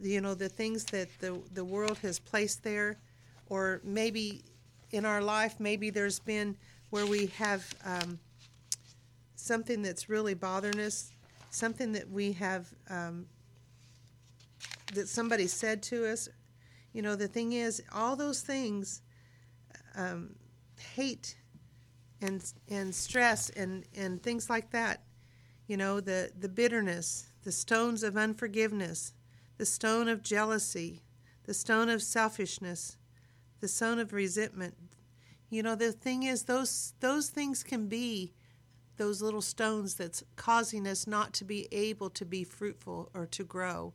you 0.00 0.20
know, 0.20 0.34
the 0.34 0.48
things 0.48 0.84
that 0.86 1.08
the, 1.18 1.40
the 1.52 1.64
world 1.64 1.98
has 1.98 2.18
placed 2.18 2.62
there. 2.62 2.96
Or 3.48 3.80
maybe 3.84 4.42
in 4.92 5.04
our 5.04 5.20
life, 5.20 5.56
maybe 5.58 5.90
there's 5.90 6.18
been 6.18 6.56
where 6.90 7.06
we 7.06 7.26
have 7.38 7.66
um, 7.84 8.18
something 9.34 9.82
that's 9.82 10.08
really 10.08 10.34
bothering 10.34 10.80
us, 10.80 11.12
something 11.50 11.92
that 11.92 12.08
we 12.08 12.32
have, 12.32 12.72
um, 12.88 13.26
that 14.94 15.08
somebody 15.08 15.48
said 15.48 15.82
to 15.82 16.10
us. 16.10 16.28
You 16.96 17.02
know, 17.02 17.14
the 17.14 17.28
thing 17.28 17.52
is, 17.52 17.82
all 17.92 18.16
those 18.16 18.40
things, 18.40 19.02
um, 19.96 20.34
hate 20.94 21.36
and 22.22 22.42
and 22.70 22.94
stress 22.94 23.50
and 23.50 23.84
and 23.94 24.22
things 24.22 24.48
like 24.48 24.70
that. 24.70 25.02
You 25.66 25.76
know, 25.76 26.00
the 26.00 26.30
the 26.40 26.48
bitterness, 26.48 27.28
the 27.44 27.52
stones 27.52 28.02
of 28.02 28.16
unforgiveness, 28.16 29.12
the 29.58 29.66
stone 29.66 30.08
of 30.08 30.22
jealousy, 30.22 31.02
the 31.44 31.52
stone 31.52 31.90
of 31.90 32.00
selfishness, 32.00 32.96
the 33.60 33.68
stone 33.68 33.98
of 33.98 34.14
resentment. 34.14 34.76
You 35.50 35.62
know, 35.62 35.74
the 35.74 35.92
thing 35.92 36.22
is, 36.22 36.44
those 36.44 36.94
those 37.00 37.28
things 37.28 37.62
can 37.62 37.88
be 37.88 38.32
those 38.96 39.20
little 39.20 39.42
stones 39.42 39.96
that's 39.96 40.24
causing 40.36 40.86
us 40.86 41.06
not 41.06 41.34
to 41.34 41.44
be 41.44 41.68
able 41.72 42.08
to 42.08 42.24
be 42.24 42.42
fruitful 42.42 43.10
or 43.12 43.26
to 43.26 43.44
grow 43.44 43.92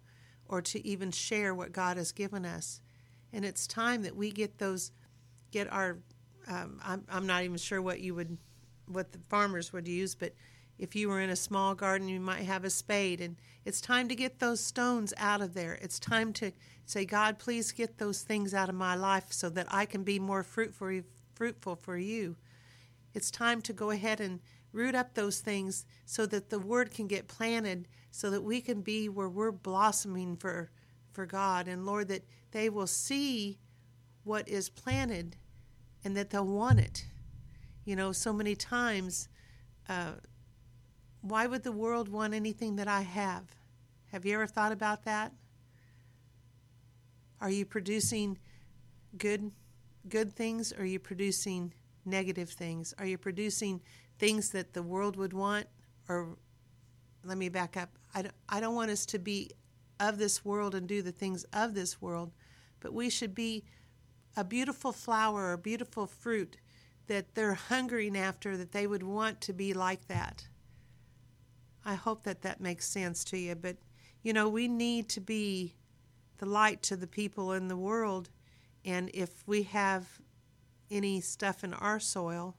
or 0.47 0.61
to 0.61 0.85
even 0.85 1.09
share 1.09 1.55
what 1.55 1.71
God 1.71 1.97
has 1.97 2.11
given 2.11 2.45
us. 2.45 2.79
And 3.33 3.45
it's 3.45 3.67
time 3.67 4.03
that 4.03 4.15
we 4.15 4.31
get 4.31 4.57
those, 4.57 4.91
get 5.51 5.71
our, 5.71 5.97
um, 6.47 6.79
I'm, 6.83 7.03
I'm 7.09 7.27
not 7.27 7.43
even 7.43 7.57
sure 7.57 7.81
what 7.81 7.99
you 7.99 8.15
would, 8.15 8.37
what 8.87 9.11
the 9.11 9.19
farmers 9.29 9.71
would 9.71 9.87
use, 9.87 10.15
but 10.15 10.33
if 10.77 10.95
you 10.95 11.09
were 11.09 11.21
in 11.21 11.29
a 11.29 11.35
small 11.35 11.75
garden, 11.75 12.09
you 12.09 12.19
might 12.19 12.43
have 12.43 12.63
a 12.63 12.69
spade. 12.69 13.21
And 13.21 13.37
it's 13.65 13.79
time 13.79 14.07
to 14.09 14.15
get 14.15 14.39
those 14.39 14.59
stones 14.59 15.13
out 15.17 15.41
of 15.41 15.53
there. 15.53 15.77
It's 15.81 15.99
time 15.99 16.33
to 16.33 16.51
say, 16.85 17.05
God, 17.05 17.37
please 17.37 17.71
get 17.71 17.99
those 17.99 18.21
things 18.21 18.53
out 18.53 18.67
of 18.67 18.75
my 18.75 18.95
life 18.95 19.27
so 19.29 19.49
that 19.49 19.67
I 19.69 19.85
can 19.85 20.03
be 20.03 20.17
more 20.17 20.43
fruitful, 20.43 21.01
fruitful 21.35 21.75
for 21.75 21.97
you. 21.97 22.35
It's 23.13 23.29
time 23.29 23.61
to 23.63 23.73
go 23.73 23.91
ahead 23.91 24.19
and 24.19 24.39
root 24.73 24.95
up 24.95 25.13
those 25.13 25.39
things 25.39 25.85
so 26.05 26.25
that 26.25 26.49
the 26.49 26.59
word 26.59 26.91
can 26.91 27.07
get 27.07 27.27
planted 27.27 27.87
so 28.09 28.29
that 28.29 28.43
we 28.43 28.61
can 28.61 28.81
be 28.81 29.09
where 29.09 29.29
we're 29.29 29.51
blossoming 29.51 30.35
for 30.35 30.69
for 31.13 31.25
God 31.25 31.67
and 31.67 31.85
Lord 31.85 32.07
that 32.07 32.23
they 32.51 32.69
will 32.69 32.87
see 32.87 33.59
what 34.23 34.47
is 34.47 34.69
planted 34.69 35.37
and 36.03 36.15
that 36.15 36.29
they'll 36.29 36.45
want 36.45 36.79
it. 36.79 37.05
You 37.85 37.95
know, 37.95 38.11
so 38.11 38.31
many 38.31 38.55
times 38.55 39.27
uh, 39.89 40.13
why 41.21 41.47
would 41.47 41.63
the 41.63 41.71
world 41.71 42.09
want 42.09 42.33
anything 42.33 42.75
that 42.75 42.87
I 42.87 43.01
have? 43.01 43.43
Have 44.11 44.25
you 44.25 44.33
ever 44.35 44.47
thought 44.47 44.71
about 44.71 45.05
that? 45.05 45.31
Are 47.39 47.49
you 47.49 47.65
producing 47.65 48.37
good 49.17 49.51
good 50.09 50.33
things 50.33 50.73
or 50.73 50.81
are 50.81 50.85
you 50.85 50.99
producing 50.99 51.73
negative 52.05 52.49
things? 52.49 52.93
Are 52.97 53.05
you 53.05 53.17
producing 53.17 53.81
things 54.17 54.49
that 54.49 54.73
the 54.73 54.83
world 54.83 55.15
would 55.15 55.33
want 55.33 55.67
or 56.07 56.37
let 57.23 57.37
me 57.37 57.49
back 57.49 57.77
up. 57.77 57.89
I 58.13 58.23
don't, 58.23 58.35
I 58.49 58.59
don't 58.59 58.75
want 58.75 58.91
us 58.91 59.05
to 59.07 59.19
be 59.19 59.51
of 59.99 60.17
this 60.17 60.43
world 60.43 60.75
and 60.75 60.87
do 60.87 61.01
the 61.01 61.11
things 61.11 61.43
of 61.53 61.73
this 61.73 62.01
world, 62.01 62.31
but 62.81 62.93
we 62.93 63.09
should 63.09 63.33
be 63.33 63.63
a 64.35 64.43
beautiful 64.43 64.91
flower 64.91 65.53
or 65.53 65.57
beautiful 65.57 66.05
fruit 66.05 66.57
that 67.07 67.35
they're 67.35 67.53
hungering 67.53 68.17
after, 68.17 68.57
that 68.57 68.71
they 68.71 68.87
would 68.87 69.03
want 69.03 69.41
to 69.41 69.53
be 69.53 69.73
like 69.73 70.07
that. 70.07 70.47
I 71.85 71.95
hope 71.95 72.23
that 72.23 72.41
that 72.41 72.61
makes 72.61 72.87
sense 72.87 73.23
to 73.25 73.37
you. 73.37 73.55
But, 73.55 73.77
you 74.21 74.33
know, 74.33 74.47
we 74.47 74.67
need 74.67 75.09
to 75.09 75.21
be 75.21 75.75
the 76.37 76.45
light 76.45 76.81
to 76.83 76.95
the 76.95 77.07
people 77.07 77.53
in 77.53 77.67
the 77.67 77.77
world. 77.77 78.29
And 78.85 79.09
if 79.13 79.43
we 79.47 79.63
have 79.63 80.07
any 80.89 81.21
stuff 81.21 81.63
in 81.63 81.73
our 81.73 81.99
soil, 81.99 82.55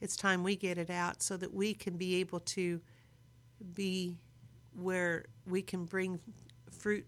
it's 0.00 0.16
time 0.16 0.42
we 0.44 0.56
get 0.56 0.78
it 0.78 0.90
out 0.90 1.22
so 1.22 1.36
that 1.36 1.52
we 1.52 1.74
can 1.74 1.96
be 1.96 2.16
able 2.16 2.40
to 2.40 2.80
be 3.74 4.18
where 4.74 5.24
we 5.46 5.62
can 5.62 5.86
bring 5.86 6.20
fruit 6.70 7.06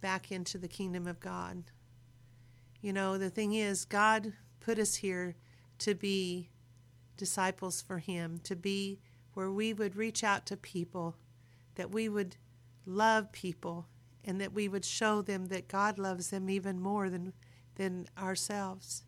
back 0.00 0.30
into 0.32 0.58
the 0.58 0.68
kingdom 0.68 1.06
of 1.06 1.20
God. 1.20 1.64
You 2.80 2.92
know, 2.92 3.18
the 3.18 3.30
thing 3.30 3.54
is, 3.54 3.84
God 3.84 4.32
put 4.60 4.78
us 4.78 4.96
here 4.96 5.36
to 5.78 5.94
be 5.94 6.50
disciples 7.16 7.82
for 7.82 7.98
Him, 7.98 8.40
to 8.44 8.56
be 8.56 9.00
where 9.34 9.50
we 9.50 9.72
would 9.72 9.96
reach 9.96 10.24
out 10.24 10.46
to 10.46 10.56
people, 10.56 11.16
that 11.74 11.90
we 11.90 12.08
would 12.08 12.36
love 12.86 13.32
people, 13.32 13.86
and 14.24 14.40
that 14.40 14.52
we 14.52 14.68
would 14.68 14.84
show 14.84 15.22
them 15.22 15.46
that 15.46 15.68
God 15.68 15.98
loves 15.98 16.30
them 16.30 16.50
even 16.50 16.80
more 16.80 17.08
than, 17.08 17.32
than 17.76 18.06
ourselves. 18.18 19.04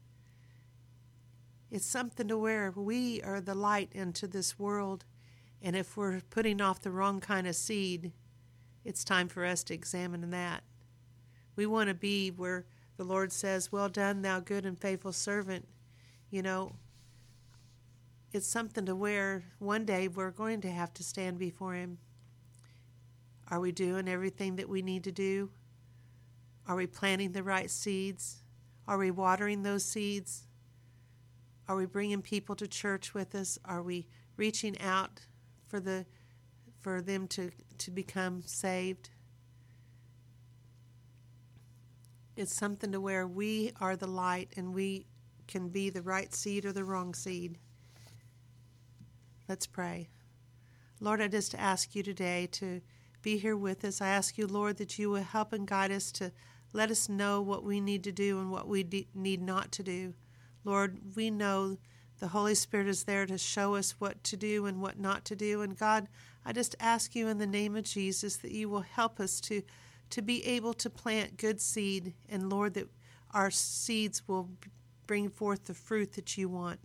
It's 1.71 1.87
something 1.87 2.27
to 2.29 2.37
where 2.37 2.73
we 2.75 3.23
are 3.23 3.41
the 3.41 3.55
light 3.55 3.91
into 3.93 4.27
this 4.27 4.59
world. 4.59 5.05
And 5.63 5.77
if 5.77 5.97
we're 5.97 6.21
putting 6.31 6.61
off 6.61 6.83
the 6.83 6.91
wrong 6.91 7.21
kind 7.21 7.47
of 7.47 7.55
seed, 7.55 8.13
it's 8.85 9.05
time 9.05 9.29
for 9.29 9.45
us 9.45 9.63
to 9.65 9.75
examine 9.75 10.31
that. 10.31 10.65
We 11.61 11.67
want 11.67 11.89
to 11.89 11.95
be 11.95 12.31
where 12.31 12.65
the 12.97 13.05
Lord 13.05 13.31
says, 13.33 13.71
Well 13.71 13.91
done, 13.91 14.23
thou 14.23 14.41
good 14.41 14.65
and 14.65 14.81
faithful 14.81 15.13
servant. 15.13 15.69
You 16.31 16.41
know, 16.41 16.73
it's 18.33 18.47
something 18.47 18.87
to 18.87 18.97
where 18.97 19.45
one 19.59 19.85
day 19.85 20.09
we're 20.09 20.31
going 20.31 20.63
to 20.63 20.71
have 20.71 20.95
to 20.95 21.03
stand 21.03 21.39
before 21.39 21.75
Him. 21.75 21.99
Are 23.49 23.61
we 23.61 23.73
doing 23.73 24.09
everything 24.09 24.57
that 24.57 24.71
we 24.71 24.81
need 24.81 25.05
to 25.05 25.13
do? 25.13 25.51
Are 26.67 26.77
we 26.77 26.87
planting 26.87 27.33
the 27.33 27.43
right 27.43 27.71
seeds? 27.71 28.43
Are 28.89 28.97
we 28.97 29.11
watering 29.11 29.63
those 29.63 29.85
seeds? 29.85 30.47
Are 31.69 31.77
we 31.77 31.85
bringing 31.85 32.23
people 32.23 32.57
to 32.57 32.67
church 32.67 33.13
with 33.13 33.35
us? 33.35 33.59
Are 33.67 33.83
we 33.83 34.07
reaching 34.39 34.81
out 34.81 35.27
for 35.69 35.79
the 35.79 36.07
for 36.81 37.03
them 37.03 37.29
to 37.29 37.51
to 37.77 37.91
become 37.91 38.45
saved? 38.47 39.11
It's 42.37 42.55
something 42.55 42.93
to 42.93 43.01
where 43.01 43.27
we 43.27 43.73
are 43.81 43.97
the 43.97 44.07
light 44.07 44.53
and 44.57 44.75
we 44.75 45.07
can 45.47 45.69
be 45.69 45.91
the 45.91 46.03
right 46.03 46.33
seed 46.35 46.65
or 46.65 46.73
the 46.73 46.85
wrong 46.85 47.15
seed. 47.15 47.59
Let's 49.49 49.67
pray. 49.67 50.09
Lord, 51.01 51.21
I 51.21 51.29
just 51.29 51.55
ask 51.55 51.95
you 51.95 52.03
today 52.03 52.49
to 52.53 52.81
be 53.23 53.37
here 53.37 53.57
with 53.57 53.85
us. 53.85 54.01
I 54.01 54.09
ask 54.09 54.39
you, 54.39 54.47
Lord, 54.47 54.77
that 54.77 54.99
you 54.99 55.11
will 55.11 55.23
help 55.23 55.53
and 55.53 55.67
guide 55.67 55.91
us 55.91 56.13
to 56.13 56.33
let 56.73 56.91
us 56.91 57.09
know 57.09 57.41
what 57.41 57.65
we 57.65 57.81
need 57.81 58.05
to 58.05 58.13
do 58.13 58.39
and 58.39 58.51
what 58.51 58.69
we 58.69 58.83
de- 58.83 59.09
need 59.15 59.43
not 59.43 59.73
to 59.73 59.83
do. 59.83 60.15
Lord, 60.65 61.17
we 61.17 61.31
know 61.31 61.79
the 62.21 62.29
Holy 62.29 62.55
Spirit 62.55 62.87
is 62.87 63.05
there 63.05 63.27
to 63.27 63.39
show 63.39 63.75
us 63.75 63.97
what 63.99 64.23
to 64.25 64.37
do 64.37 64.67
and 64.67 64.81
what 64.81 64.99
not 64.99 65.25
to 65.27 65.37
do. 65.37 65.63
And 65.63 65.77
God, 65.77 66.07
I 66.45 66.53
just 66.53 66.77
ask 66.79 67.15
you 67.15 67.29
in 67.29 67.39
the 67.39 67.47
name 67.47 67.77
of 67.77 67.85
Jesus 67.85 68.37
that 68.37 68.53
you 68.53 68.69
will 68.69 68.83
help 68.83 69.19
us 69.19 69.41
to, 69.43 69.63
to 70.11 70.23
be 70.23 70.45
able 70.47 70.75
to 70.75 70.91
plant 70.91 71.37
good 71.37 71.61
seed. 71.61 72.15
And 72.29 72.51
Lord, 72.51 72.75
that 72.75 72.89
our 73.33 73.51
seeds 73.51 74.27
will 74.29 74.51
bring 75.07 75.29
forth 75.29 75.65
the 75.65 75.75
fruit 75.75 76.13
that 76.13 76.37
you 76.37 76.49
want. 76.49 76.81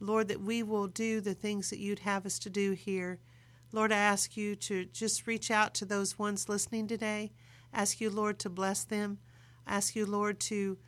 Lord, 0.00 0.28
that 0.28 0.40
we 0.40 0.62
will 0.62 0.86
do 0.86 1.20
the 1.20 1.34
things 1.34 1.70
that 1.70 1.78
you'd 1.78 2.00
have 2.00 2.26
us 2.26 2.38
to 2.40 2.50
do 2.50 2.72
here. 2.72 3.20
Lord, 3.72 3.92
I 3.92 3.96
ask 3.98 4.36
you 4.36 4.54
to 4.56 4.84
just 4.86 5.26
reach 5.26 5.50
out 5.50 5.74
to 5.74 5.84
those 5.84 6.18
ones 6.18 6.48
listening 6.48 6.86
today. 6.86 7.32
Ask 7.72 8.00
you, 8.00 8.10
Lord, 8.10 8.38
to 8.40 8.50
bless 8.50 8.84
them. 8.84 9.18
Ask 9.66 9.96
you, 9.96 10.06
Lord, 10.06 10.38
to 10.40 10.78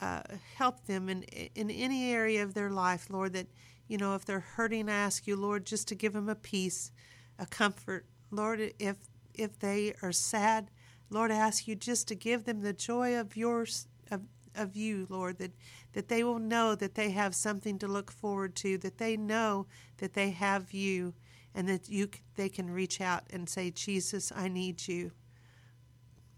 uh, 0.00 0.22
help 0.56 0.86
them 0.86 1.08
in 1.08 1.22
in 1.22 1.70
any 1.70 2.12
area 2.12 2.42
of 2.42 2.54
their 2.54 2.70
life, 2.70 3.10
Lord. 3.10 3.32
That 3.32 3.48
you 3.88 3.98
know 3.98 4.14
if 4.14 4.24
they're 4.24 4.40
hurting, 4.40 4.88
I 4.88 4.94
ask 4.94 5.26
you, 5.26 5.34
Lord, 5.34 5.64
just 5.64 5.88
to 5.88 5.94
give 5.94 6.12
them 6.12 6.28
a 6.28 6.36
peace, 6.36 6.92
a 7.38 7.46
comfort, 7.46 8.06
Lord. 8.30 8.72
If 8.78 8.96
if 9.34 9.58
they 9.58 9.94
are 10.02 10.12
sad, 10.12 10.70
Lord, 11.10 11.30
I 11.30 11.36
ask 11.36 11.66
you 11.66 11.74
just 11.74 12.08
to 12.08 12.14
give 12.14 12.44
them 12.44 12.60
the 12.60 12.72
joy 12.72 13.18
of 13.18 13.36
yours 13.36 13.86
of 14.10 14.22
of 14.54 14.76
you, 14.76 15.06
Lord. 15.08 15.38
That 15.38 15.52
that 15.92 16.08
they 16.08 16.22
will 16.22 16.38
know 16.38 16.74
that 16.74 16.94
they 16.94 17.10
have 17.10 17.34
something 17.34 17.78
to 17.78 17.88
look 17.88 18.10
forward 18.10 18.54
to. 18.56 18.78
That 18.78 18.98
they 18.98 19.16
know 19.16 19.66
that 19.98 20.14
they 20.14 20.30
have 20.30 20.72
you, 20.72 21.14
and 21.54 21.68
that 21.68 21.88
you 21.88 22.10
they 22.36 22.48
can 22.48 22.70
reach 22.70 23.00
out 23.00 23.24
and 23.30 23.48
say, 23.48 23.70
Jesus, 23.70 24.32
I 24.34 24.48
need 24.48 24.86
you. 24.86 25.12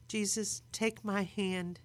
Jesus, 0.08 0.62
take 0.72 1.04
my 1.04 1.22
hand 1.22 1.80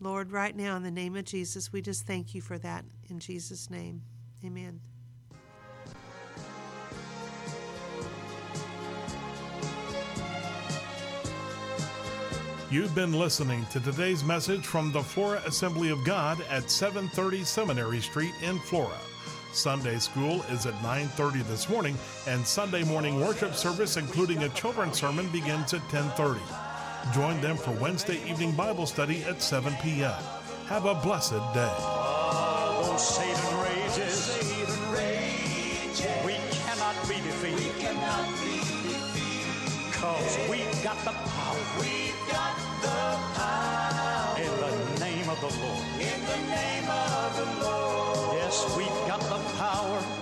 Lord, 0.00 0.30
right 0.30 0.54
now, 0.54 0.76
in 0.76 0.82
the 0.84 0.90
name 0.90 1.16
of 1.16 1.24
Jesus, 1.24 1.72
we 1.72 1.82
just 1.82 2.06
thank 2.06 2.34
you 2.34 2.40
for 2.40 2.56
that. 2.58 2.84
In 3.08 3.18
Jesus' 3.18 3.68
name, 3.68 4.02
amen. 4.44 4.80
You've 12.70 12.94
been 12.94 13.14
listening 13.14 13.64
to 13.72 13.80
today's 13.80 14.22
message 14.22 14.66
from 14.66 14.92
the 14.92 15.02
Flora 15.02 15.42
Assembly 15.46 15.88
of 15.88 16.04
God 16.04 16.38
at 16.50 16.70
730 16.70 17.42
Seminary 17.42 17.98
Street 18.02 18.34
in 18.42 18.58
Flora. 18.58 18.98
Sunday 19.54 19.98
school 19.98 20.42
is 20.50 20.66
at 20.66 20.74
9:30 20.82 21.48
this 21.48 21.70
morning 21.70 21.96
and 22.26 22.46
Sunday 22.46 22.84
morning 22.84 23.20
worship 23.20 23.54
service 23.54 23.96
including 23.96 24.42
a 24.42 24.50
children's 24.50 24.98
sermon 24.98 25.30
begins 25.30 25.72
at 25.72 25.80
10:30. 25.88 26.42
Join 27.14 27.40
them 27.40 27.56
for 27.56 27.70
Wednesday 27.70 28.20
evening 28.28 28.52
Bible 28.52 28.84
study 28.84 29.24
at 29.24 29.40
7 29.40 29.74
p.m. 29.82 30.22
Have 30.66 30.84
a 30.84 30.94
blessed 30.96 31.40
day. 31.54 31.74
Oh, 31.80 32.96
Satan 32.98 33.60
rages. 33.64 34.28
We 36.22 36.34
cannot 36.52 36.96
be 37.08 37.16
defeated. 37.16 37.68
Cause 39.92 40.38
we've 40.48 40.67
got 40.88 41.04
the 41.04 41.12
power. 41.12 41.60
We've 41.80 42.16
got 42.32 42.56
the 42.80 43.00
power. 43.36 44.40
In 44.40 44.52
the 44.64 45.00
name 45.04 45.28
of 45.28 45.38
the 45.38 45.52
Lord. 45.60 45.84
In 46.00 46.20
the 46.24 46.38
name 46.48 46.88
of 46.88 47.36
the 47.36 47.46
Lord. 47.62 48.38
Yes, 48.38 48.56
we've 48.74 49.00
got 49.06 49.20
the 49.20 49.40
power. 49.58 50.17